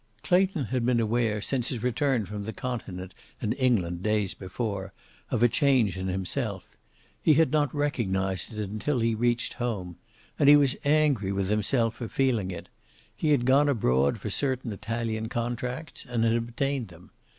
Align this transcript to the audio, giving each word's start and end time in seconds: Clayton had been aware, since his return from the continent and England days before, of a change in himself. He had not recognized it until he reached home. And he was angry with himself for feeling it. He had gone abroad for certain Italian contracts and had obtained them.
Clayton 0.23 0.63
had 0.73 0.83
been 0.83 0.99
aware, 0.99 1.43
since 1.43 1.67
his 1.67 1.83
return 1.83 2.25
from 2.25 2.45
the 2.45 2.53
continent 2.53 3.13
and 3.39 3.53
England 3.59 4.01
days 4.01 4.33
before, 4.33 4.93
of 5.29 5.43
a 5.43 5.47
change 5.47 5.95
in 5.95 6.07
himself. 6.07 6.65
He 7.21 7.35
had 7.35 7.51
not 7.51 7.71
recognized 7.71 8.51
it 8.51 8.57
until 8.67 8.99
he 9.01 9.13
reached 9.13 9.53
home. 9.61 9.97
And 10.39 10.49
he 10.49 10.55
was 10.55 10.75
angry 10.83 11.31
with 11.31 11.51
himself 11.51 11.97
for 11.97 12.07
feeling 12.09 12.49
it. 12.49 12.67
He 13.15 13.29
had 13.29 13.45
gone 13.45 13.69
abroad 13.69 14.17
for 14.17 14.31
certain 14.31 14.73
Italian 14.73 15.29
contracts 15.29 16.03
and 16.09 16.23
had 16.23 16.33
obtained 16.33 16.87
them. 16.87 17.11